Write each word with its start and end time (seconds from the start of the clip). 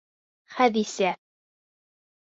Хәҙисә!.. 0.55 1.13